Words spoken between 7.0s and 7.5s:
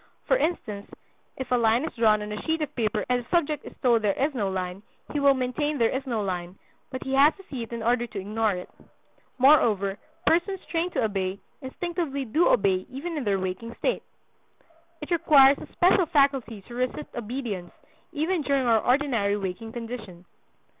he has to